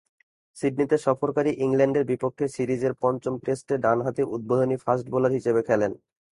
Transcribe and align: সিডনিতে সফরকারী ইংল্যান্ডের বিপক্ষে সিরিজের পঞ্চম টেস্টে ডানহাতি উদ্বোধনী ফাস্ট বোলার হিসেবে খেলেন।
সিডনিতে 0.57 0.97
সফরকারী 1.05 1.51
ইংল্যান্ডের 1.65 2.05
বিপক্ষে 2.11 2.45
সিরিজের 2.55 2.93
পঞ্চম 3.03 3.33
টেস্টে 3.45 3.75
ডানহাতি 3.85 4.23
উদ্বোধনী 4.35 4.77
ফাস্ট 4.83 5.05
বোলার 5.11 5.31
হিসেবে 5.37 5.61
খেলেন। 5.67 5.91